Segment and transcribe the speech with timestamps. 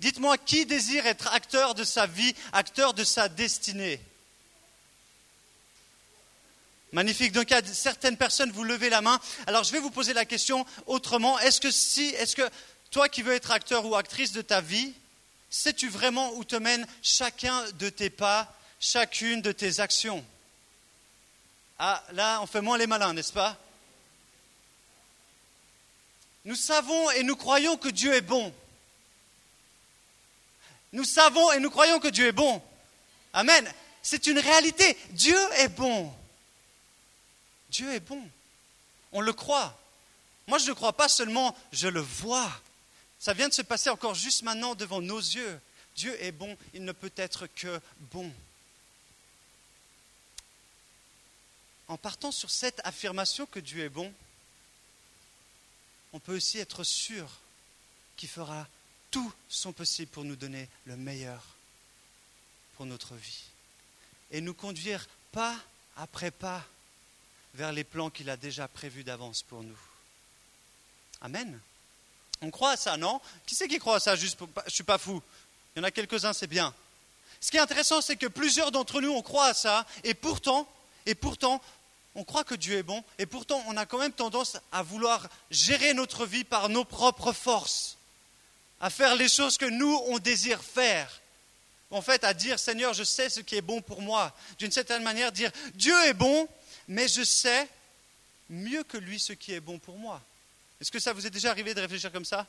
[0.00, 4.00] Dites-moi qui désire être acteur de sa vie, acteur de sa destinée
[6.92, 7.32] Magnifique.
[7.32, 9.20] Donc, il y a certaines personnes, vous levez la main.
[9.46, 11.38] Alors, je vais vous poser la question autrement.
[11.38, 12.48] Est-ce que si, est-ce que
[12.90, 14.92] toi qui veux être acteur ou actrice de ta vie,
[15.50, 20.24] sais-tu vraiment où te mène chacun de tes pas, chacune de tes actions
[21.78, 23.56] Ah, là, on fait moins les malins, n'est-ce pas
[26.44, 28.52] Nous savons et nous croyons que Dieu est bon.
[30.92, 32.62] Nous savons et nous croyons que Dieu est bon.
[33.32, 33.72] Amen.
[34.02, 34.96] C'est une réalité.
[35.10, 36.12] Dieu est bon.
[37.70, 38.22] Dieu est bon.
[39.12, 39.78] On le croit.
[40.46, 42.50] Moi, je ne crois pas seulement, je le vois.
[43.18, 45.60] Ça vient de se passer encore juste maintenant devant nos yeux.
[45.94, 47.80] Dieu est bon, il ne peut être que
[48.12, 48.32] bon.
[51.88, 54.12] En partant sur cette affirmation que Dieu est bon,
[56.12, 57.28] on peut aussi être sûr
[58.16, 58.66] qu'il fera
[59.10, 61.42] tout son possible pour nous donner le meilleur
[62.76, 63.44] pour notre vie
[64.30, 65.56] et nous conduire pas
[65.96, 66.64] après pas
[67.54, 69.78] vers les plans qu'il a déjà prévus d'avance pour nous.
[71.20, 71.60] Amen.
[72.40, 73.20] On croit à ça, non?
[73.44, 74.16] Qui c'est qui croit à ça?
[74.16, 74.48] Juste, pour...
[74.66, 75.20] je suis pas fou.
[75.74, 76.74] Il y en a quelques-uns, c'est bien.
[77.40, 80.68] Ce qui est intéressant, c'est que plusieurs d'entre nous, on croit à ça, et pourtant,
[81.06, 81.60] et pourtant,
[82.14, 85.28] on croit que Dieu est bon, et pourtant, on a quand même tendance à vouloir
[85.50, 87.96] gérer notre vie par nos propres forces,
[88.80, 91.20] à faire les choses que nous, on désire faire.
[91.90, 94.34] En fait, à dire, Seigneur, je sais ce qui est bon pour moi.
[94.58, 96.48] D'une certaine manière, dire, Dieu est bon,
[96.88, 97.68] mais je sais
[98.48, 100.22] mieux que lui ce qui est bon pour moi.
[100.80, 102.46] Est-ce que ça vous est déjà arrivé de réfléchir comme ça?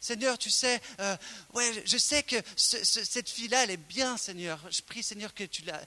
[0.00, 1.16] Seigneur, tu sais, euh,
[1.54, 4.60] ouais, je sais que cette fille-là, elle est bien, Seigneur.
[4.70, 5.80] Je prie, Seigneur, que tu la,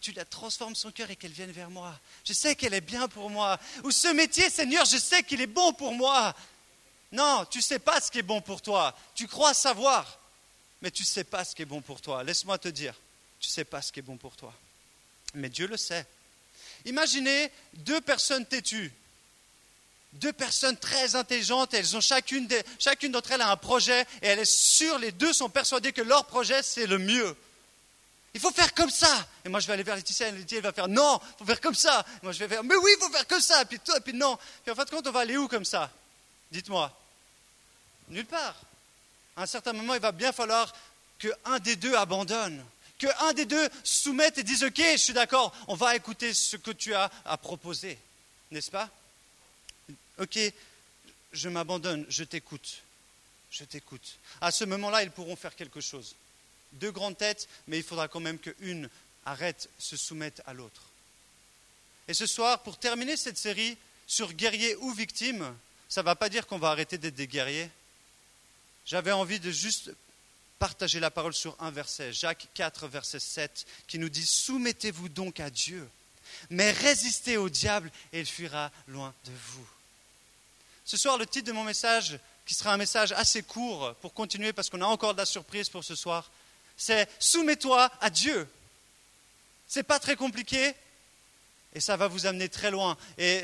[0.00, 1.98] tu la transformes son cœur et qu'elle vienne vers moi.
[2.24, 3.60] Je sais qu'elle est bien pour moi.
[3.84, 6.34] Ou ce métier, Seigneur, je sais qu'il est bon pour moi.
[7.12, 8.94] Non, tu ne sais pas ce qui est bon pour toi.
[9.14, 10.18] Tu crois savoir,
[10.82, 12.22] mais tu ne sais pas ce qui est bon pour toi.
[12.22, 12.94] Laisse-moi te dire,
[13.40, 14.52] tu ne sais pas ce qui est bon pour toi.
[15.34, 16.06] Mais Dieu le sait.
[16.84, 18.92] Imaginez deux personnes têtues,
[20.14, 24.46] deux personnes très intelligentes, elles ont chacune, chacune d'entre elles a un projet et elles
[24.46, 27.36] sont sûres, les deux sont persuadées que leur projet c'est le mieux.
[28.34, 29.28] Il faut faire comme ça.
[29.44, 31.44] Et moi je vais aller vers Laetitia et Laetitia elle va faire non, il faut
[31.46, 32.06] faire comme ça.
[32.22, 33.62] Et moi je vais faire mais oui, il faut faire comme ça.
[33.62, 34.38] Et puis toi, et puis non.
[34.62, 35.90] Puis en fin de compte, on va aller où comme ça?
[36.50, 36.94] Dites-moi.
[38.10, 38.56] Nulle part.
[39.36, 40.74] À un certain moment, il va bien falloir
[41.18, 42.64] qu'un des deux abandonne
[42.98, 46.72] qu'un des deux soumette et dise Ok, je suis d'accord, on va écouter ce que
[46.72, 47.98] tu as à proposer,
[48.50, 48.90] n'est-ce pas?
[50.18, 50.38] Ok,
[51.32, 52.82] je m'abandonne, je t'écoute,
[53.50, 54.18] je t'écoute.
[54.40, 56.14] À ce moment-là, ils pourront faire quelque chose.
[56.72, 58.90] Deux grandes têtes, mais il faudra quand même qu'une
[59.24, 60.82] arrête, se soumette à l'autre.
[62.08, 63.76] Et ce soir, pour terminer cette série
[64.06, 65.54] sur guerrier ou victime,
[65.88, 67.70] ça ne va pas dire qu'on va arrêter d'être des guerriers.
[68.88, 69.90] J'avais envie de juste
[70.58, 75.40] partager la parole sur un verset, Jacques 4, verset 7, qui nous dit Soumettez-vous donc
[75.40, 75.86] à Dieu,
[76.48, 79.68] mais résistez au diable et il fuira loin de vous.
[80.86, 84.54] Ce soir, le titre de mon message, qui sera un message assez court pour continuer
[84.54, 86.30] parce qu'on a encore de la surprise pour ce soir,
[86.74, 88.48] c'est Soumets-toi à Dieu.
[89.66, 90.72] C'est pas très compliqué
[91.74, 92.96] et ça va vous amener très loin.
[93.18, 93.42] Et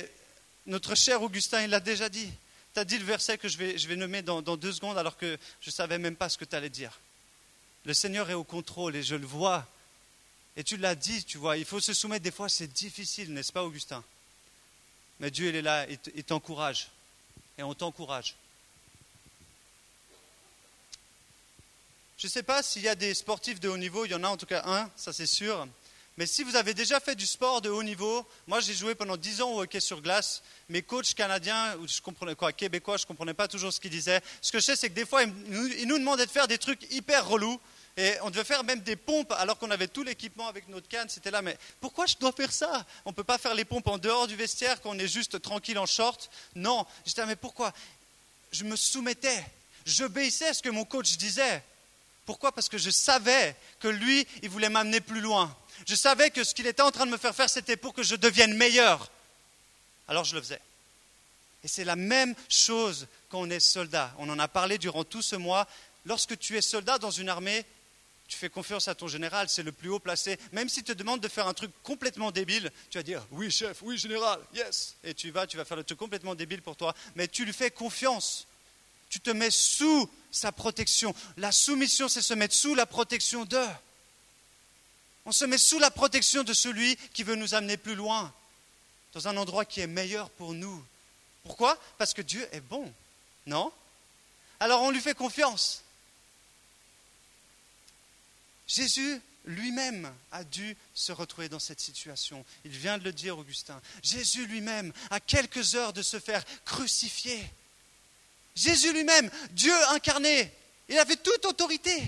[0.64, 2.32] notre cher Augustin, il l'a déjà dit.
[2.74, 5.38] Tu as dit le verset que je vais, nommer dans, dans deux secondes alors que
[5.60, 7.00] je ne savais même pas ce que tu allais dire.
[7.84, 9.66] Le Seigneur est au contrôle et je le vois.
[10.56, 12.24] Et tu l'as dit, tu vois, il faut se soumettre.
[12.24, 14.02] Des fois, c'est difficile, n'est-ce pas, Augustin?
[15.20, 16.88] Mais Dieu, il est là, il t'encourage.
[17.58, 18.36] Et on t'encourage.
[22.16, 24.24] Je ne sais pas s'il y a des sportifs de haut niveau, il y en
[24.24, 25.68] a en tout cas un, ça c'est sûr.
[26.16, 29.16] Mais si vous avez déjà fait du sport de haut niveau, moi j'ai joué pendant
[29.16, 33.02] 10 ans au hockey sur glace, mes coachs canadiens, ou je comprenais quoi, québécois, je
[33.02, 34.20] ne comprenais pas toujours ce qu'ils disaient.
[34.40, 36.86] Ce que je sais, c'est que des fois, ils nous demandaient de faire des trucs
[36.92, 37.60] hyper relous.
[37.96, 41.08] Et on devait faire même des pompes alors qu'on avait tout l'équipement avec notre canne.
[41.08, 42.84] C'était là, mais pourquoi je dois faire ça?
[43.04, 45.40] On ne peut pas faire les pompes en dehors du vestiaire quand on est juste
[45.40, 46.28] tranquille en short.
[46.56, 47.72] Non, j'étais, mais pourquoi?
[48.50, 49.44] Je me soumettais,
[49.86, 51.62] j'obéissais à ce que mon coach disait.
[52.26, 52.50] Pourquoi?
[52.50, 55.56] Parce que je savais que lui, il voulait m'amener plus loin.
[55.86, 58.02] Je savais que ce qu'il était en train de me faire faire, c'était pour que
[58.02, 59.10] je devienne meilleur.
[60.08, 60.60] Alors je le faisais.
[61.62, 64.14] Et c'est la même chose quand on est soldat.
[64.18, 65.66] On en a parlé durant tout ce mois.
[66.04, 67.64] Lorsque tu es soldat dans une armée,
[68.28, 70.38] tu fais confiance à ton général, c'est le plus haut placé.
[70.52, 73.82] Même s'il te demande de faire un truc complètement débile, tu vas dire oui chef,
[73.82, 74.94] oui général, yes.
[75.04, 76.94] Et tu vas, tu vas faire le truc complètement débile pour toi.
[77.14, 78.46] Mais tu lui fais confiance.
[79.08, 81.14] Tu te mets sous sa protection.
[81.36, 83.68] La soumission, c'est se mettre sous la protection d'eux.
[85.26, 88.32] On se met sous la protection de celui qui veut nous amener plus loin,
[89.12, 90.84] dans un endroit qui est meilleur pour nous.
[91.44, 91.78] Pourquoi?
[91.98, 92.92] Parce que Dieu est bon,
[93.46, 93.72] non?
[94.60, 95.82] Alors on lui fait confiance.
[98.66, 102.44] Jésus lui-même a dû se retrouver dans cette situation.
[102.64, 103.80] Il vient de le dire, Augustin.
[104.02, 107.44] Jésus lui-même, à quelques heures de se faire crucifier.
[108.54, 110.52] Jésus lui-même, Dieu incarné,
[110.88, 112.02] il avait toute autorité.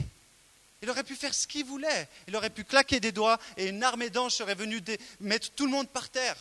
[0.83, 2.09] Il aurait pu faire ce qu'il voulait.
[2.29, 4.83] Il aurait pu claquer des doigts et une armée d'anges serait venue
[5.21, 6.37] mettre tout le monde par terre.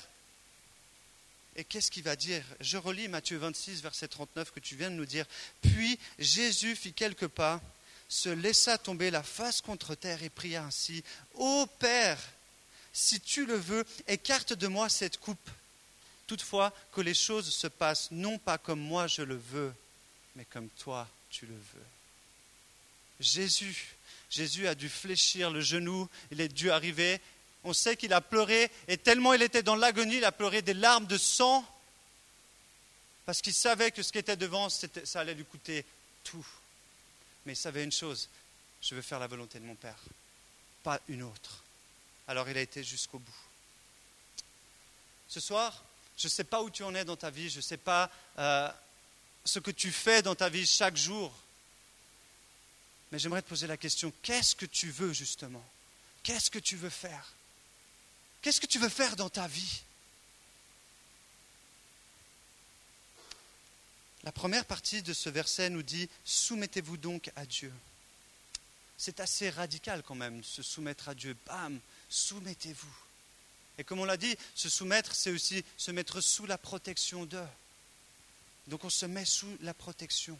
[1.55, 4.95] Et qu'est-ce qu'il va dire Je relis Matthieu 26, verset 39 que tu viens de
[4.95, 5.25] nous dire.
[5.61, 7.61] Puis Jésus fit quelques pas
[8.09, 11.03] se laissa tomber la face contre terre et pria ainsi
[11.35, 12.19] Ô Père,
[12.93, 15.49] si tu le veux, écarte de moi cette coupe.
[16.27, 19.73] Toutefois, que les choses se passent non pas comme moi je le veux,
[20.35, 21.85] mais comme toi tu le veux.
[23.19, 23.94] Jésus,
[24.35, 27.19] Jésus a dû fléchir le genou, il est dû arriver.
[27.63, 30.73] On sait qu'il a pleuré, et tellement il était dans l'agonie, il a pleuré des
[30.73, 31.65] larmes de sang,
[33.25, 35.83] parce qu'il savait que ce qui était devant, ça allait lui coûter
[36.23, 36.45] tout
[37.45, 38.27] mais il savait une chose,
[38.81, 39.99] je veux faire la volonté de mon Père,
[40.83, 41.63] pas une autre.
[42.27, 43.35] Alors il a été jusqu'au bout.
[45.27, 45.83] Ce soir,
[46.17, 48.09] je ne sais pas où tu en es dans ta vie, je ne sais pas
[48.39, 48.69] euh,
[49.43, 51.33] ce que tu fais dans ta vie chaque jour,
[53.15, 55.63] mais j'aimerais te poser la question, qu'est-ce que tu veux justement?
[56.21, 57.31] Qu'est-ce que tu veux faire?
[58.41, 59.83] Qu'est-ce que tu veux faire dans ta vie?
[64.25, 67.71] La première partie de ce verset nous dit Soumettez-vous donc à Dieu.
[68.97, 71.38] C'est assez radical quand même, se soumettre à Dieu.
[71.45, 71.79] Bam,
[72.09, 72.97] soumettez-vous.
[73.77, 77.47] Et comme on l'a dit, se soumettre, c'est aussi se mettre sous la protection d'eux.
[78.68, 80.38] Donc on se met sous la protection.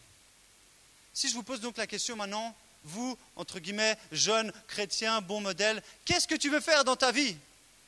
[1.14, 2.54] Si je vous pose donc la question maintenant,
[2.86, 7.36] vous, entre guillemets, jeune chrétien, bon modèle, qu'est-ce que tu veux faire dans ta vie?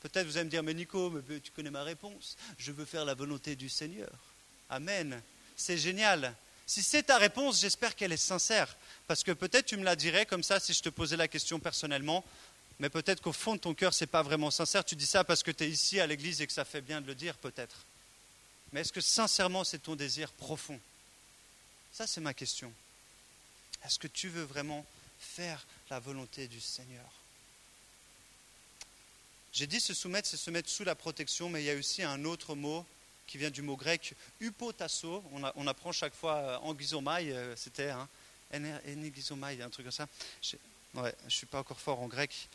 [0.01, 1.11] Peut-être vous allez me dire, mais Nico,
[1.43, 2.37] tu connais ma réponse.
[2.57, 4.09] Je veux faire la volonté du Seigneur.
[4.69, 5.21] Amen
[5.59, 6.33] c'est génial.
[6.65, 8.75] Si c'est ta réponse, j'espère qu'elle est sincère.
[9.07, 11.59] Parce que peut-être tu me la dirais comme ça si je te posais la question
[11.59, 12.23] personnellement,
[12.79, 14.85] mais peut-être qu'au fond de ton cœur, ce n'est pas vraiment sincère.
[14.85, 17.01] Tu dis ça parce que tu es ici à l'église et que ça fait bien
[17.01, 17.75] de le dire, peut-être.
[18.71, 20.79] Mais est-ce que sincèrement c'est ton désir profond?
[21.91, 22.71] Ça, c'est ma question.
[23.83, 24.85] Est-ce que tu veux vraiment
[25.19, 27.05] faire la volonté du Seigneur?
[29.51, 32.03] J'ai dit se soumettre, c'est se mettre sous la protection, mais il y a aussi
[32.03, 32.85] un autre mot
[33.25, 35.23] qui vient du mot grec upotasso.
[35.55, 38.07] On, apprend chaque fois euh, en guizomai, euh, c'était hein,
[38.51, 40.07] un truc comme ça.
[40.41, 40.55] Je
[40.95, 42.49] ne suis pas encore fort en grec.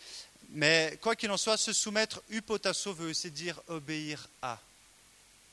[0.51, 4.59] Mais quoi qu'il en soit, se soumettre, upotasso veut aussi dire obéir à.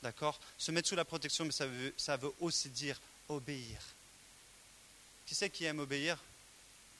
[0.02, 0.40] D'accord?
[0.58, 3.78] Se mettre sous la protection, mais ça veut, ça veut aussi dire obéir.
[5.32, 6.18] Qui c'est qui aime obéir?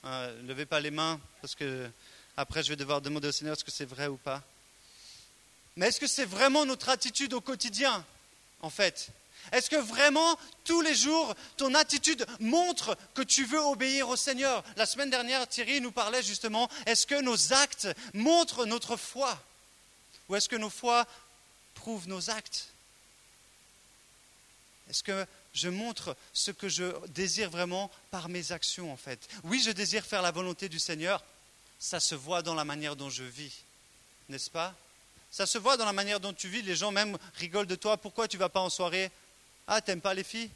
[0.07, 1.91] Euh, Levez pas les mains, parce que
[2.35, 4.43] après je vais devoir demander au Seigneur est-ce que c'est vrai ou pas?
[5.77, 8.03] Mais est-ce que c'est vraiment notre attitude au quotidien,
[8.63, 9.11] en fait?
[9.53, 14.65] Est-ce que vraiment, tous les jours, ton attitude montre que tu veux obéir au Seigneur?
[14.77, 19.39] La semaine dernière, Thierry nous parlait justement, est-ce que nos actes montrent notre foi?
[20.31, 21.07] Ou est-ce que nos foi
[21.75, 22.69] prouvent nos actes?
[24.89, 29.63] Est-ce que je montre ce que je désire vraiment par mes actions, en fait Oui,
[29.65, 31.23] je désire faire la volonté du Seigneur,
[31.79, 33.53] ça se voit dans la manière dont je vis,
[34.29, 34.75] n'est-ce pas?
[35.33, 36.61] Ça se voit dans la manière dont tu vis.
[36.61, 37.97] Les gens même rigolent de toi.
[37.97, 39.11] Pourquoi tu vas pas en soirée?
[39.67, 40.51] Ah, t'aimes pas les filles?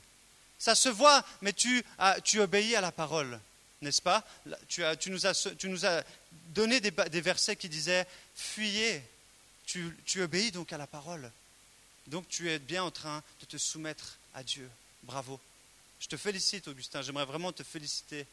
[0.58, 1.82] Ça se voit, mais tu,
[2.24, 3.40] tu obéis à la parole,
[3.80, 4.22] n'est-ce pas?
[4.68, 6.02] Tu, as, nous as, tu, nous as,
[6.48, 9.02] donné des, versets qui disaient Fuyez.
[9.64, 11.30] Tu obéis donc à la parole.
[12.06, 14.68] Donc tu es bien en train de te soumettre à Dieu.
[15.06, 15.38] Bravo.
[16.00, 17.00] Je te félicite, Augustin.
[17.00, 18.26] J'aimerais vraiment te féliciter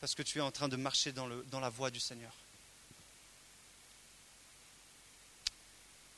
[0.00, 2.32] parce que tu es en train de marcher dans, la voie du Seigneur.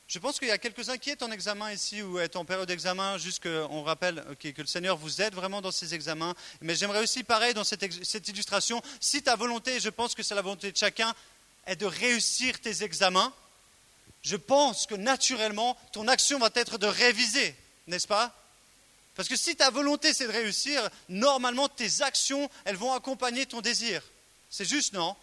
[0.07, 2.67] Je pense qu'il y a quelques-uns qui sont en examen ici ou est en période
[2.67, 6.33] d'examen, juste qu'on rappelle que le Seigneur vous aide vraiment dans ces examens.
[6.61, 10.35] Mais j'aimerais aussi, pareil, dans cette, cette illustration, si ta volonté, je pense que c'est
[10.35, 11.13] la volonté de chacun,
[11.67, 13.31] est de réussir tes examens,
[14.23, 17.55] je pense que naturellement, ton action va être de réviser,
[17.85, 18.35] n'est-ce pas?
[19.15, 23.61] Parce que si ta volonté, c'est de réussir, normalement, tes actions, elles vont accompagner ton
[23.61, 24.01] désir.
[24.49, 25.15] C'est juste, non?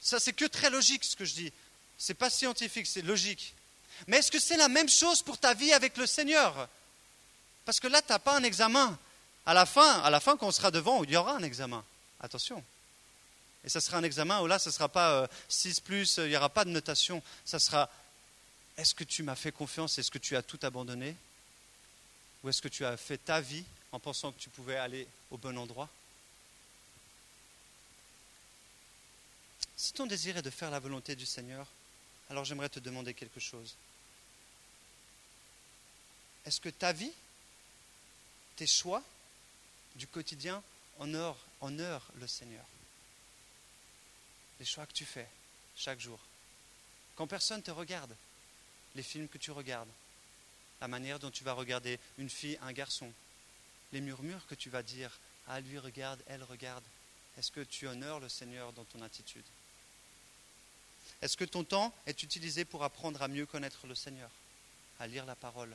[0.00, 1.52] Ça, c'est que très logique, ce que je dis.
[1.98, 3.54] C'est pas scientifique, c'est logique.
[4.06, 6.68] Mais est-ce que c'est la même chose pour ta vie avec le Seigneur?
[7.64, 8.98] Parce que là, tu n'as pas un examen.
[9.46, 11.84] À la fin, à quand on sera devant, il y aura un examen.
[12.20, 12.62] Attention.
[13.64, 16.28] Et ça sera un examen où là, ce ne sera pas 6 euh, plus, il
[16.28, 17.22] n'y aura pas de notation.
[17.44, 17.90] Ça sera
[18.76, 19.98] est-ce que tu m'as fait confiance?
[19.98, 21.16] Est-ce que tu as tout abandonné?
[22.46, 25.36] Ou est-ce que tu as fait ta vie en pensant que tu pouvais aller au
[25.36, 25.88] bon endroit?
[29.76, 31.66] Si ton désir est de faire la volonté du Seigneur,
[32.30, 33.74] alors j'aimerais te demander quelque chose.
[36.44, 37.10] Est-ce que ta vie,
[38.54, 39.02] tes choix
[39.96, 40.62] du quotidien
[41.00, 41.40] honorent,
[42.20, 42.64] le Seigneur?
[44.60, 45.28] Les choix que tu fais,
[45.74, 46.20] chaque jour.
[47.16, 48.14] Quand personne te regarde,
[48.94, 49.90] les films que tu regardes,
[50.80, 53.12] la manière dont tu vas regarder une fille, un garçon,
[53.92, 55.18] les murmures que tu vas dire,
[55.48, 56.84] ah lui regarde, elle regarde,
[57.38, 59.44] est-ce que tu honores le Seigneur dans ton attitude?
[61.22, 64.30] Est-ce que ton temps est utilisé pour apprendre à mieux connaître le Seigneur,
[65.00, 65.74] à lire la parole,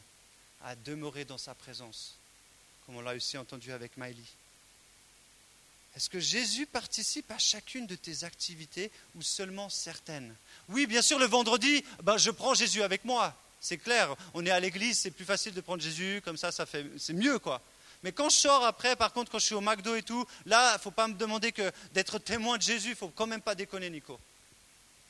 [0.64, 2.16] à demeurer dans sa présence,
[2.86, 4.24] comme on l'a aussi entendu avec Miley
[5.96, 10.36] Est-ce que Jésus participe à chacune de tes activités ou seulement certaines?
[10.70, 13.36] Oui, bien sûr, le vendredi, ben, je prends Jésus avec moi.
[13.62, 16.66] C'est clair, on est à l'église, c'est plus facile de prendre Jésus, comme ça, ça
[16.66, 17.62] fait, c'est mieux, quoi.
[18.04, 20.72] Mais quand je sors après, par contre, quand je suis au McDo et tout, là,
[20.72, 23.28] il ne faut pas me demander que d'être témoin de Jésus, il ne faut quand
[23.28, 24.20] même pas déconner, Nico.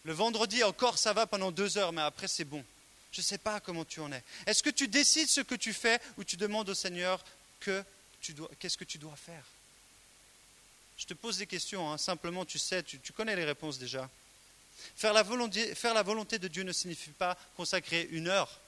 [0.04, 2.64] Le vendredi, encore, ça va pendant deux heures, mais après, c'est bon.
[3.12, 4.24] Je ne sais pas comment tu en es.
[4.46, 7.24] Est-ce que tu décides ce que tu fais ou tu demandes au Seigneur
[7.62, 9.44] qu'est-ce que tu dois faire?
[10.98, 11.98] Je te pose des questions, hein.
[11.98, 14.10] simplement, tu sais, tu, connais les réponses déjà.
[14.96, 18.60] Faire la, volonté, de Dieu ne signifie pas consacrer une heure,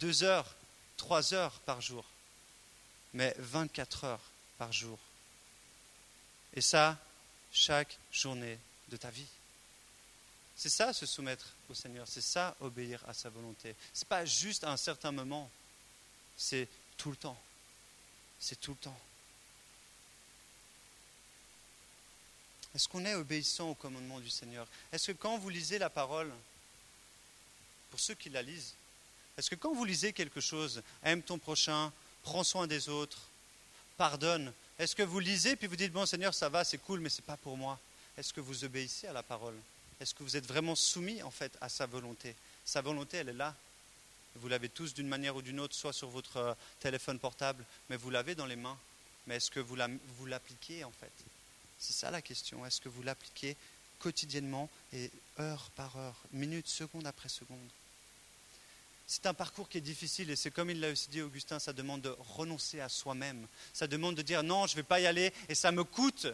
[0.00, 0.54] deux heures,
[0.96, 2.04] trois heures par jour
[3.16, 4.98] mais 24 heures par jour.
[6.54, 6.98] Et ça,
[7.50, 9.26] chaque journée de ta vie.
[10.54, 13.74] C'est ça se soumettre au Seigneur, c'est ça obéir à sa volonté.
[13.92, 15.50] Ce n'est pas juste à un certain moment,
[16.36, 17.40] c'est tout le temps.
[18.38, 19.00] C'est tout le temps.
[22.76, 24.66] Est-ce qu'on est obéissant au commandement du Seigneur?
[24.92, 26.30] Est-ce que quand vous lisez la parole,
[27.88, 28.74] pour ceux qui la lisent,
[29.38, 31.90] est-ce que quand vous lisez quelque chose, aime ton prochain,
[32.22, 33.30] prends soin des autres,
[33.96, 34.52] pardonne.
[34.78, 37.22] Est-ce que vous lisez puis vous dites, bon Seigneur, ça va, c'est cool, mais ce
[37.22, 37.80] n'est pas pour moi?
[38.18, 39.56] Est-ce que vous obéissez à la parole?
[39.98, 42.34] Est-ce que vous êtes vraiment soumis en fait à sa volonté?
[42.66, 43.54] Sa volonté, elle est là.
[44.34, 47.96] Vous l'avez tous d'une manière ou d'une autre, soit sur votre euh, téléphone portable, mais
[47.96, 48.76] vous l'avez dans les mains.
[49.26, 51.35] Mais est-ce que vous l'appliquez en fait?
[51.78, 52.64] C'est ça la question.
[52.66, 53.56] Est-ce que vous l'appliquez
[53.98, 57.68] quotidiennement et heure par heure, minute, seconde après seconde?
[59.06, 61.72] C'est un parcours qui est difficile et c'est comme il l'a aussi dit Augustin, ça
[61.72, 63.46] demande de renoncer à soi-même.
[63.72, 66.26] Ça demande de dire non, je ne vais pas y aller et ça me coûte.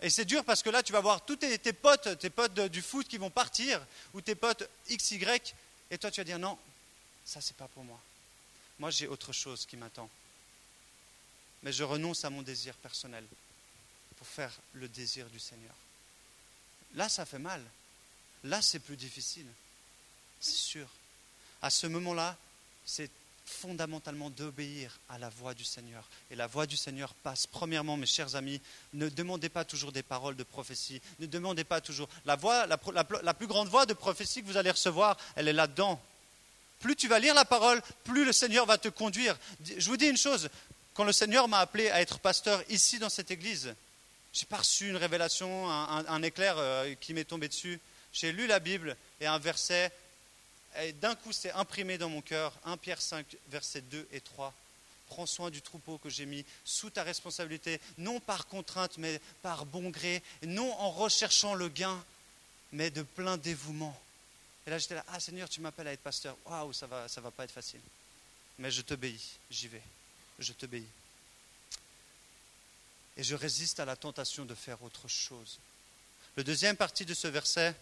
[0.00, 2.82] Et c'est dur parce que là, tu vas voir tous tes, potes, tes potes du
[2.82, 3.80] foot qui vont partir
[4.14, 5.24] ou tes potes XY
[5.92, 6.58] et toi tu vas dire non,
[7.24, 8.00] ça c'est pas pour moi.
[8.80, 10.10] Moi j'ai autre chose qui m'attend.
[11.62, 13.24] Mais je renonce à mon désir personnel
[14.26, 15.74] faire le désir du Seigneur.
[16.94, 17.62] Là, ça fait mal.
[18.44, 19.46] Là, c'est plus difficile.
[20.40, 20.88] C'est sûr
[21.62, 22.36] à ce moment-là,
[22.84, 23.10] c'est
[23.46, 26.04] fondamentalement d'obéir à la voix du Seigneur.
[26.30, 28.60] Et la voix du Seigneur passe, premièrement, mes chers amis,
[28.92, 32.08] ne demandez pas toujours des paroles de prophétie, ne demandez pas toujours...
[32.24, 36.00] La, voix, la plus grande voix de prophétie que vous allez recevoir, elle est là-dedans.
[36.80, 39.38] Plus tu vas lire la parole, plus le Seigneur va te conduire.
[39.64, 40.48] Je vous dis une chose,
[40.94, 43.74] quand le Seigneur m'a appelé à être pasteur ici dans cette église,
[44.32, 47.78] j'ai pas reçu une révélation, un, éclair euh, qui m'est tombé dessus.
[48.12, 49.92] J'ai lu la Bible et un verset
[50.80, 52.52] et d'un coup, c'est imprimé dans mon cœur.
[52.64, 54.54] 1 Pierre 5, versets 2 et 3.
[55.08, 59.66] Prends soin du troupeau que j'ai mis sous ta responsabilité, non par contrainte, mais par
[59.66, 62.02] bon gré, non en recherchant le gain,
[62.72, 63.98] mais de plein dévouement.
[64.66, 66.36] Et là, j'étais là, ah Seigneur, tu m'appelles à être pasteur.
[66.46, 67.80] Waouh, ça va, ça va pas être facile.
[68.58, 69.82] Mais je t'obéis, j'y vais.
[70.38, 70.86] Je t'obéis.
[73.16, 75.58] Et je résiste à la tentation de faire autre chose.
[76.36, 77.74] Le deuxième partie de ce verset,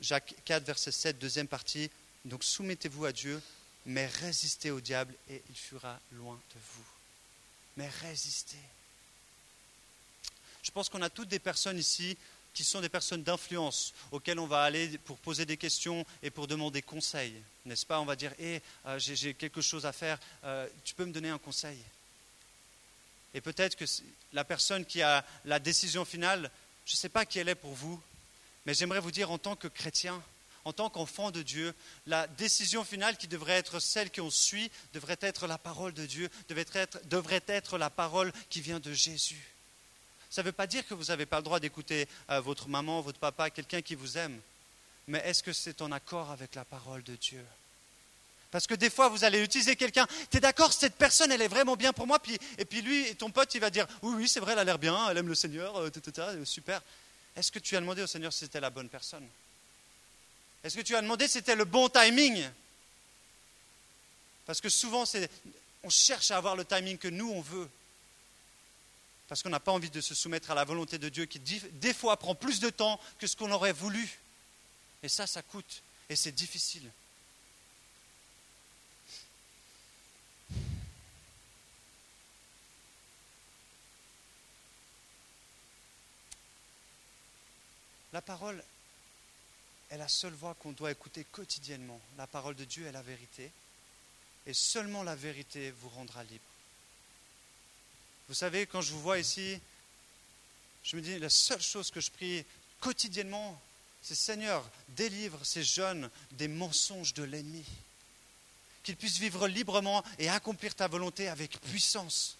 [0.00, 1.90] Jacques 4, verset 7, deuxième partie.
[2.24, 3.42] Donc soumettez-vous à Dieu,
[3.86, 6.84] mais résistez au diable et il fuira loin de vous.
[7.76, 8.58] Mais résistez.
[10.62, 12.16] Je pense qu'on a toutes des personnes ici
[12.54, 16.46] qui sont des personnes d'influence auxquelles on va aller pour poser des questions et pour
[16.46, 17.34] demander conseil.
[17.66, 18.00] N'est-ce pas?
[18.00, 21.30] On va dire, hé, euh, j'ai quelque chose à faire, euh, tu peux me donner
[21.30, 21.78] un conseil?
[23.34, 23.84] Et peut-être que
[24.32, 26.50] la personne qui a la décision finale,
[26.86, 28.00] je ne sais pas qui elle est pour vous,
[28.64, 30.22] mais j'aimerais vous dire, en tant que chrétien,
[30.64, 31.74] en tant qu'enfant de Dieu,
[32.06, 36.30] la décision finale qui devrait être celle qu'on suit devrait être la parole de Dieu,
[36.48, 39.52] devrait être, la parole qui vient de Jésus.
[40.30, 43.02] Ça ne veut pas dire que vous n'avez pas le droit d'écouter euh, votre maman,
[43.02, 44.40] votre papa, quelqu'un qui vous aime.
[45.06, 47.44] Mais est-ce que c'est en accord avec la parole de Dieu?
[48.54, 51.48] Parce que des fois, vous allez utiliser quelqu'un, tu es d'accord, cette personne, elle est
[51.48, 54.28] vraiment bien pour moi, puis, et puis lui, ton pote, il va dire, oui, oui,
[54.28, 55.90] c'est vrai, elle a l'air bien, elle aime le Seigneur, euh,
[56.44, 56.80] super.
[57.34, 59.26] Est-ce que tu as demandé au Seigneur si c'était la bonne personne?
[60.62, 62.48] Est-ce que tu as demandé si c'était le bon timing?
[64.46, 65.02] Parce que souvent,
[65.82, 67.68] on cherche à avoir le timing que nous, on veut.
[69.26, 71.92] Parce qu'on n'a pas envie de se soumettre à la volonté de Dieu qui, des
[71.92, 74.20] fois, prend plus de temps que ce qu'on aurait voulu.
[75.02, 75.82] Et ça, ça coûte.
[76.08, 76.88] Et c'est difficile.
[88.14, 88.62] La parole
[89.90, 92.00] est la seule voix qu'on doit écouter quotidiennement.
[92.16, 93.50] La parole de Dieu est la vérité.
[94.46, 96.44] Et seulement la vérité vous rendra libre.
[98.28, 99.58] Vous savez, quand je vous vois ici,
[100.84, 102.44] je me dis, la seule chose que je prie
[102.78, 103.60] quotidiennement,
[104.00, 107.64] c'est Seigneur, délivre ces jeunes des mensonges de l'ennemi.
[108.84, 112.36] Qu'ils puissent vivre librement et accomplir ta volonté avec puissance.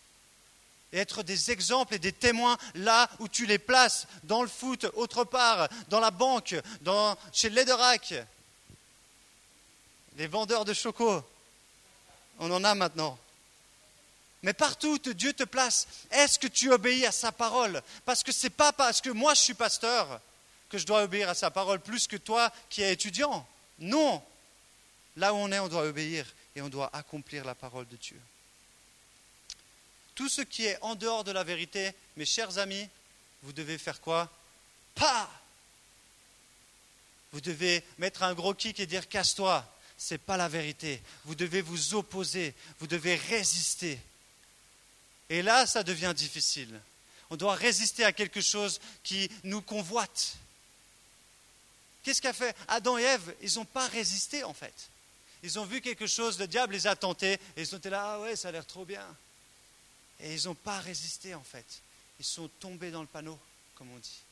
[0.95, 4.87] Et être des exemples et des témoins là où tu les places, dans le foot,
[4.95, 6.55] autre part, dans la banque,
[7.33, 8.15] chez Lederach.
[10.17, 11.21] Les vendeurs de chocos,
[12.39, 13.19] on en a maintenant.
[14.45, 17.83] Mais partout où Dieu te place, est-ce que tu obéis à sa parole?
[18.05, 20.21] Parce que ce n'est pas parce que moi je suis pasteur
[20.69, 23.45] que je dois obéir à sa parole plus que toi qui es étudiant.
[23.81, 24.23] Non.
[25.17, 26.25] Là où on est, on doit obéir
[26.55, 28.21] et on doit accomplir la parole de Dieu.
[30.15, 32.89] Tout ce qui est en dehors de la vérité, mes chers amis,
[33.43, 34.31] vous devez faire quoi?
[34.95, 35.31] Pas
[37.33, 39.69] Vous devez mettre un gros kick et dire casse-toi.
[39.99, 41.03] Ce n'est pas la vérité.
[41.25, 42.55] Vous devez vous opposer.
[42.79, 43.99] Vous devez résister.
[45.31, 46.81] Et là, ça devient difficile.
[47.31, 50.37] On doit résister à quelque chose qui nous convoite.
[52.03, 53.35] Qu'est-ce qu'a fait Adam et Ève?
[53.41, 54.91] Ils n'ont pas résisté en fait.
[55.43, 58.15] Ils ont vu quelque chose, le diable les a tentés, et ils ont été là,
[58.15, 59.05] ah ouais, ça a l'air trop bien.
[60.25, 61.67] Et ils n'ont pas résisté en fait.
[62.19, 63.39] Ils sont tombés dans le panneau,
[63.77, 64.23] comme on dit.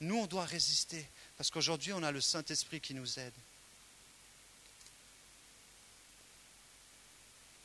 [0.00, 1.04] Nous, on doit résister,
[1.36, 3.32] parce qu'aujourd'hui, on a le Saint-Esprit qui nous aide.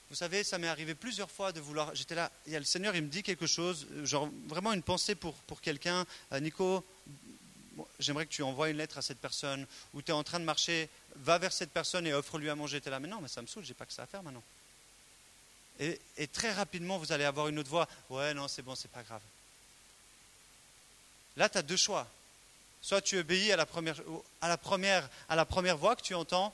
[0.10, 1.93] Vous savez, ça m'est arrivé plusieurs fois de vouloir.
[1.93, 4.84] J'étais là, il y a le Seigneur, il me dit quelque chose, genre vraiment une
[4.84, 6.05] pensée pour, quelqu'un.
[6.31, 6.84] Euh, Nico,
[8.00, 10.46] j'aimerais que tu envoies une lettre à cette personne, ou tu es en train de
[10.46, 12.81] marcher, va vers cette personne et offre-lui à manger.
[12.81, 14.24] Tu es là, mais non, mais ça me saoule, j'ai pas que ça à faire
[14.24, 14.43] maintenant.
[15.79, 17.88] Et, très rapidement, vous allez avoir une autre voix.
[18.10, 19.22] Ouais, non, c'est bon, c'est pas grave.
[21.36, 22.07] Là, tu as deux choix.
[22.81, 24.01] Soit tu obéis à la, première,
[24.42, 26.53] à, la première, à la première voix que tu entends,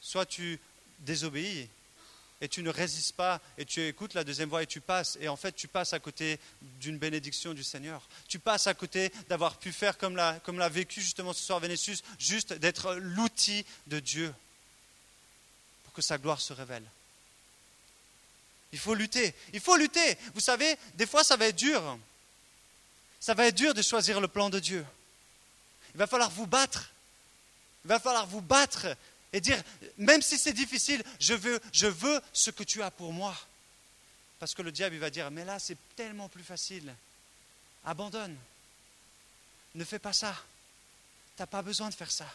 [0.00, 0.58] soit tu
[1.00, 1.68] désobéis
[2.40, 5.16] et tu ne résistes pas et tu écoutes la deuxième voix et tu passes.
[5.20, 6.40] Et en fait, tu passes à côté
[6.80, 8.02] d'une bénédiction du Seigneur.
[8.28, 11.60] Tu passes à côté d'avoir pu faire comme l'a, comme l'a vécu justement ce soir
[11.60, 14.34] Vénétius, juste d'être l'outil de Dieu
[15.84, 16.84] pour que sa gloire se révèle.
[18.72, 19.34] Il faut lutter.
[19.52, 20.16] Il faut lutter.
[20.34, 21.98] Vous savez, des fois, ça va être dur.
[23.20, 24.84] Ça va être dur de choisir le plan de Dieu.
[25.94, 26.90] Il va falloir vous battre.
[27.84, 28.96] Il va falloir vous battre
[29.32, 29.62] et dire,
[29.98, 33.36] même si c'est difficile, je veux, ce que tu as pour moi.
[34.38, 36.94] Parce que le diable, va dire, mais là, c'est tellement plus facile.
[37.84, 38.36] Abandonne.
[39.74, 40.34] Ne fais pas ça.
[41.36, 42.26] Tu n'as pas besoin de faire ça.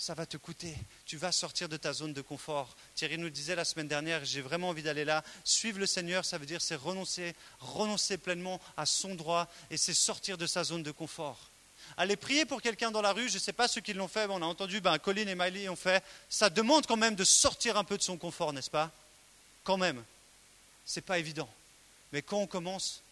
[0.00, 0.76] Ça va te coûter.
[1.06, 2.76] Tu vas sortir de ta zone de confort.
[2.94, 5.24] Thierry nous disait la semaine dernière, j'ai vraiment envie d'aller là.
[5.42, 9.94] Suivre le Seigneur, ça veut dire c'est renoncer, renoncer pleinement à son droit et c'est
[9.94, 11.50] sortir de sa zone de confort
[11.96, 14.26] aller prier pour quelqu'un dans la rue, je ne sais pas ceux qui l'ont fait,
[14.28, 17.76] on a entendu, ben, Colin et Miley ont fait, ça demande quand même de sortir
[17.76, 18.90] un peu de son confort, n'est-ce pas?
[19.64, 20.04] Quand même.
[20.84, 21.48] Ce n'est pas évident.
[22.12, 23.02] Mais quand on commence,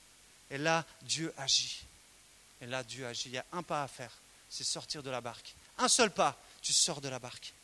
[0.50, 1.84] et là, Dieu agit.
[2.60, 3.28] Et là, Dieu agit.
[3.30, 4.12] Il y a un pas à faire,
[4.50, 5.54] c'est sortir de la barque.
[5.78, 7.54] Un seul pas, tu sors de la barque.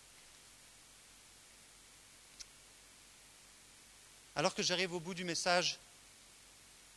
[4.36, 5.80] Alors que j'arrive au bout du message,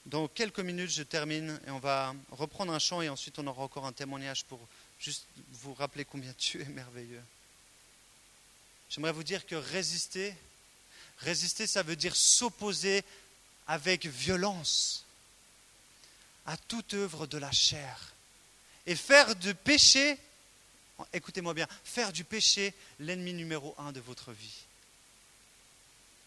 [0.06, 3.64] dans quelques minutes, je termine et on va reprendre un chant et ensuite on aura
[3.64, 4.60] encore un témoignage pour
[5.00, 7.24] juste vous rappeler combien Dieu est merveilleux.
[8.92, 10.36] J'aimerais vous dire que résister,
[11.18, 13.04] résister, ça veut dire s'opposer
[13.66, 15.06] avec violence
[16.46, 18.14] à toute œuvre de la chair.
[18.86, 20.20] Et faire du péché,
[21.14, 24.64] écoutez-moi bien, faire du péché l'ennemi numéro un de votre vie.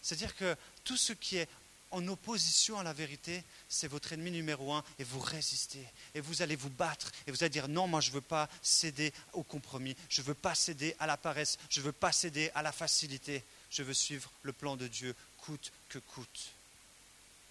[0.02, 1.48] C'est-à-dire que tout ce qui est
[1.90, 5.86] en opposition à la vérité, c'est votre ennemi numéro un et vous résistez.
[6.14, 8.48] Et vous allez vous battre et vous allez dire non, moi je ne veux pas
[8.62, 12.12] céder au compromis, je ne veux pas céder à la paresse, je ne veux pas
[12.12, 16.52] céder à la facilité, je veux suivre le plan de Dieu coûte que coûte.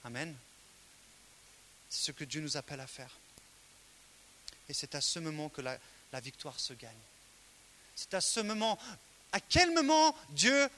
[0.03, 0.35] Amen.
[1.89, 3.11] C'est ce que Dieu nous appelle à faire.
[4.69, 5.77] Et c'est à ce moment que la,
[6.11, 6.91] la victoire se gagne.
[7.95, 8.77] C'est à ce moment,
[9.31, 10.69] à quel moment Dieu,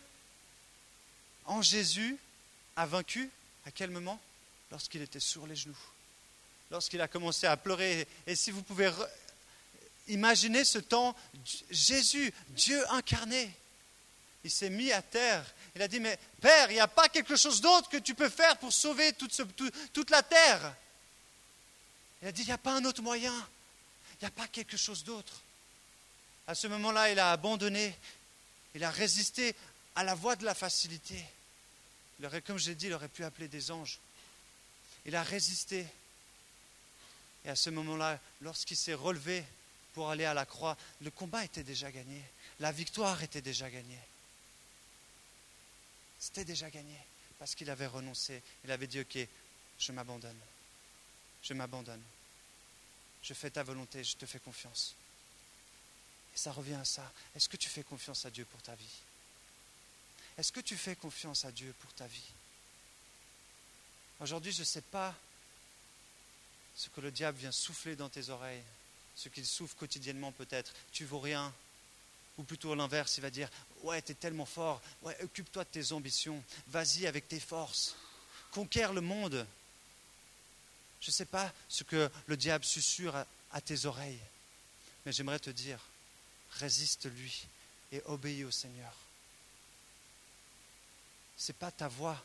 [1.45, 2.17] en Jésus,
[2.75, 3.29] a vaincu?
[3.65, 4.19] À quel moment?
[4.71, 5.77] Lorsqu'il était sur les genoux.
[6.71, 8.07] Lorsqu'il a commencé à pleurer.
[8.27, 8.91] Et si vous pouvez
[10.07, 11.15] imaginer ce temps,
[11.69, 13.51] Jésus, Dieu incarné,
[14.43, 15.43] il s'est mis à terre.
[15.75, 18.29] Il a dit, mais Père, il n'y a pas quelque chose d'autre que tu peux
[18.29, 20.75] faire pour sauver toute, la terre?
[22.21, 23.33] Il a dit, il n'y a pas un autre moyen.
[24.19, 25.41] Il n'y a pas quelque chose d'autre.
[26.47, 27.95] À ce moment-là, il a abandonné.
[28.75, 29.55] Il a résisté
[29.95, 31.23] à la voie de la facilité
[32.45, 33.99] comme je l'ai dit, il aurait pu appeler des anges.
[35.05, 35.85] Il a résisté.
[37.45, 39.43] Et à ce moment-là, lorsqu'il s'est relevé
[39.93, 42.21] pour aller à la croix, le combat était déjà gagné.
[42.59, 43.99] La victoire était déjà gagnée.
[46.19, 46.97] C'était déjà gagné
[47.37, 48.41] parce qu'il avait renoncé.
[48.65, 49.17] Il avait dit, OK,
[49.79, 50.39] je m'abandonne.
[51.41, 52.03] Je m'abandonne.
[53.21, 54.95] Je fais ta volonté, je te fais confiance.
[56.33, 57.11] Et ça revient à ça.
[57.35, 59.01] Est-ce que tu fais confiance à Dieu pour ta vie?
[60.37, 62.31] Est-ce que tu fais confiance à Dieu pour ta vie?
[64.21, 65.15] Aujourd'hui, je ne sais pas
[66.75, 68.63] ce que le diable vient souffler dans tes oreilles,
[69.15, 70.73] ce qu'il souffle quotidiennement peut-être.
[70.91, 71.53] Tu vaux rien.
[72.37, 73.49] Ou plutôt l'inverse, il va dire
[73.83, 77.95] Ouais, tu es tellement fort, ouais, occupe-toi de tes ambitions, vas-y avec tes forces,
[78.51, 79.45] conquiert le monde.
[81.01, 84.19] Je ne sais pas ce que le diable susurre à, tes oreilles,
[85.05, 85.79] mais j'aimerais te dire
[86.51, 87.45] résiste-lui
[87.91, 88.93] et obéis au Seigneur.
[91.37, 92.21] Ce n'est pas ta voix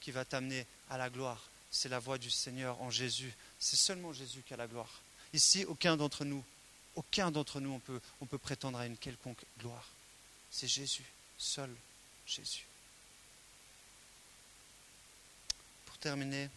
[0.00, 3.32] qui va t'amener à la gloire, c'est la voix du Seigneur en Jésus.
[3.58, 5.00] C'est seulement Jésus qui a la gloire.
[5.32, 6.44] Ici, aucun d'entre nous,
[6.96, 9.88] aucun d'entre nous, on peut, on peut prétendre à une quelconque gloire.
[10.50, 11.04] C'est Jésus,
[11.38, 11.70] seul
[12.26, 12.66] Jésus.
[15.86, 16.48] Pour terminer,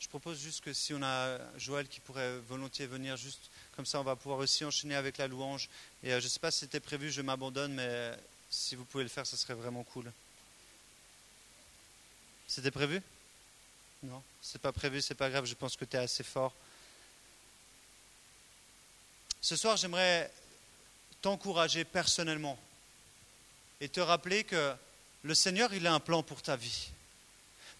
[0.00, 4.00] je propose juste que si on a Joël qui pourrait volontiers venir, juste comme ça
[4.00, 5.68] on va pouvoir aussi enchaîner avec la louange.
[6.02, 8.12] Et euh, je ne sais pas si c'était prévu, je m'abandonne, mais
[8.50, 10.10] si vous pouvez le faire, ce serait vraiment cool.
[12.46, 13.02] C'était prévu?
[14.02, 16.54] Non, c'est pas prévu, c'est pas grave, je pense que tu es assez fort.
[19.40, 20.30] Ce soir, j'aimerais
[21.22, 22.58] t'encourager personnellement
[23.80, 24.74] et te rappeler que
[25.22, 26.90] le Seigneur, il a un plan pour ta vie.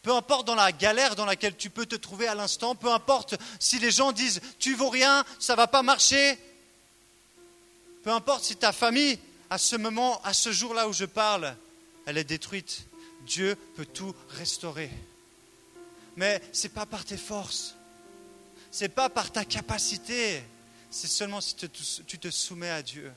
[0.02, 3.34] Peu importe dans la galère dans laquelle tu peux te trouver à l'instant, peu importe
[3.58, 6.38] si les gens disent tu vaux rien, ça va pas marcher,
[8.04, 9.18] peu importe si ta famille,
[9.50, 11.56] à ce moment, à ce jour-là où je parle,
[12.06, 12.86] elle est détruite,
[13.22, 14.90] Dieu peut tout restaurer.
[16.16, 17.74] Mais ce n'est pas par tes forces,
[18.70, 20.42] ce n'est pas par ta capacité,
[20.90, 23.12] c'est seulement si tu te soumets à Dieu.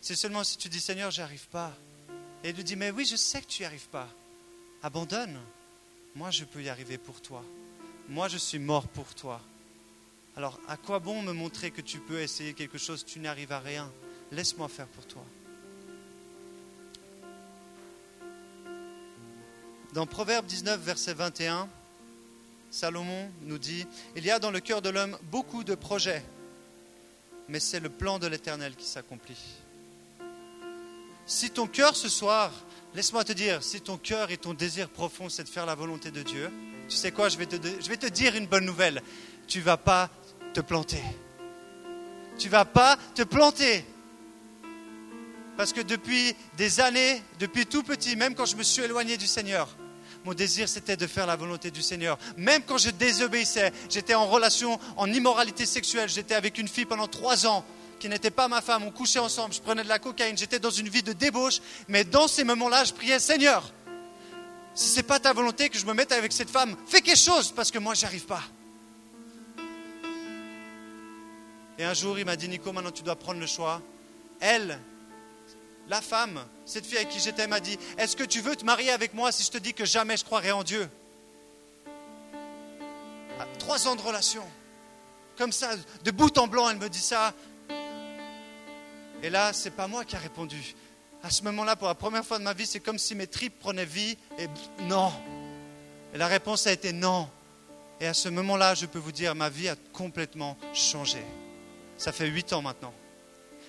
[0.00, 1.72] C'est seulement si tu dis Seigneur, j'y arrive pas.
[2.42, 4.08] Et il lui dit Mais oui, je sais que tu n'y arrives pas.
[4.82, 5.38] Abandonne.
[6.14, 7.44] Moi, je peux y arriver pour toi.
[8.08, 9.40] Moi, je suis mort pour toi.
[10.36, 13.60] Alors, à quoi bon me montrer que tu peux essayer quelque chose, tu n'arrives à
[13.60, 13.90] rien?
[14.32, 15.24] Laisse-moi faire pour toi.
[19.92, 21.68] Dans Proverbe 19, verset 21,
[22.70, 26.22] Salomon nous dit, Il y a dans le cœur de l'homme beaucoup de projets,
[27.48, 29.40] mais c'est le plan de l'Éternel qui s'accomplit.
[31.26, 32.52] Si ton cœur ce soir,
[32.94, 36.10] laisse-moi te dire, si ton cœur et ton désir profond, c'est de faire la volonté
[36.10, 36.50] de Dieu,
[36.88, 39.02] tu sais quoi, je vais te, je vais te dire une bonne nouvelle.
[39.46, 40.10] Tu ne vas pas
[40.52, 41.02] te planter.
[42.38, 43.84] Tu ne vas pas te planter.
[45.56, 49.26] Parce que depuis des années, depuis tout petit, même quand je me suis éloigné du
[49.26, 49.68] Seigneur,
[50.24, 52.18] mon désir c'était de faire la volonté du Seigneur.
[52.36, 57.08] Même quand je désobéissais, j'étais en relation, en immoralité sexuelle, j'étais avec une fille pendant
[57.08, 57.64] trois ans
[58.00, 60.70] qui n'était pas ma femme, on couchait ensemble, je prenais de la cocaïne, j'étais dans
[60.70, 63.70] une vie de débauche, mais dans ces moments-là, je priais Seigneur,
[64.74, 67.18] si ce n'est pas ta volonté que je me mette avec cette femme, fais quelque
[67.18, 68.42] chose parce que moi, j'y arrive pas.
[71.78, 73.80] Et un jour, il m'a dit Nico, maintenant tu dois prendre le choix.
[74.40, 74.78] Elle,
[75.88, 78.90] la femme, cette fille avec qui j'étais, m'a dit Est-ce que tu veux te marier
[78.90, 80.88] avec moi si je te dis que jamais je croirai en Dieu?
[83.38, 84.44] Ah, Trois ans de relation.
[85.36, 85.70] Comme ça,
[86.04, 87.32] de bout en blanc, elle me dit ça.
[89.22, 90.74] Et là, c'est pas moi qui a répondu.
[91.22, 93.58] À ce moment-là, pour la première fois de ma vie, c'est comme si mes tripes
[93.58, 94.48] prenaient vie et
[94.84, 95.12] non.
[96.14, 97.28] Et la réponse a été non.
[98.00, 101.22] Et à ce moment-là, je peux vous dire, ma vie a complètement changé.
[101.98, 102.94] Ça fait huit ans maintenant.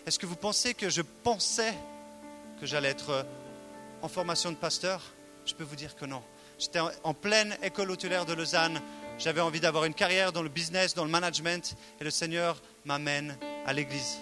[0.05, 1.73] Est-ce que vous pensez que je pensais
[2.61, 3.23] que j'allais être euh,
[4.01, 5.01] en formation de pasteur?
[5.45, 6.23] Je peux vous dire que non.
[6.57, 8.81] J'étais en pleine école hôtelière de Lausanne.
[9.17, 11.75] J'avais envie d'avoir une carrière dans le business, dans le management.
[11.99, 13.35] Et le Seigneur m'amène
[13.65, 14.19] à l'église.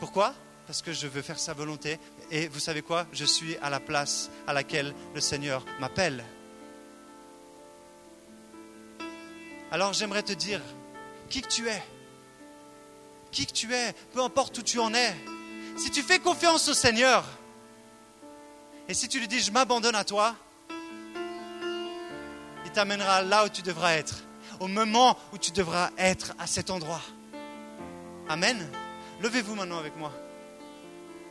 [0.00, 0.34] Pourquoi?
[0.66, 1.98] Parce que je veux faire sa volonté.
[2.30, 3.06] Et vous savez quoi?
[3.12, 6.24] Je suis à la place à laquelle le Seigneur m'appelle.
[9.70, 10.60] Alors j'aimerais te dire
[11.28, 11.82] qui que tu es?
[13.32, 15.14] Qui que tu es, peu importe où tu en es,
[15.76, 17.24] si tu fais confiance au Seigneur,
[18.88, 20.36] et si tu lui dis, je m'abandonne à toi,
[22.64, 24.22] il t'amènera là où tu devras être,
[24.60, 27.02] au moment où tu devras être à cet endroit.
[28.28, 28.70] Amen.
[29.22, 30.12] Levez-vous maintenant avec moi.